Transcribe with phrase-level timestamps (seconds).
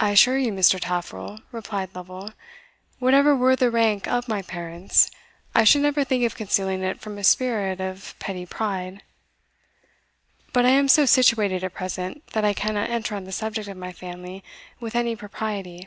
[0.00, 0.80] "I assure you, Mr.
[0.80, 2.30] Taffril," replied Lovel,
[2.98, 5.08] "whatever were the rank of my parents,
[5.54, 9.04] I should never think of concealing it from a spirit of petty pride.
[10.52, 13.76] But I am so situated at present, that I cannot enter on the subject of
[13.76, 14.42] my family
[14.80, 15.86] with any propriety."